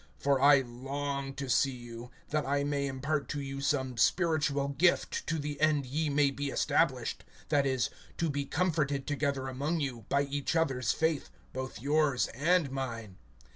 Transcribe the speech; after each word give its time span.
(11)For 0.23 0.41
I 0.41 0.61
long 0.61 1.35
to 1.35 1.47
see 1.47 1.69
you, 1.77 2.09
that 2.29 2.43
I 2.43 2.63
may 2.63 2.87
impart 2.87 3.29
to 3.29 3.39
you 3.39 3.61
some 3.61 3.97
spiritual 3.97 4.69
gift, 4.69 5.27
to 5.27 5.37
the 5.37 5.61
end 5.61 5.85
ye 5.85 6.09
may 6.09 6.31
be 6.31 6.49
established; 6.49 7.23
(12)that 7.51 7.65
is, 7.65 7.89
to 8.17 8.31
be 8.31 8.45
comforted 8.45 9.05
together 9.05 9.47
among 9.47 9.79
you, 9.79 10.07
by 10.09 10.23
each 10.23 10.55
other's 10.55 10.91
faith, 10.91 11.29
both 11.53 11.79
yours 11.83 12.25
and 12.29 12.71
mine. 12.71 13.17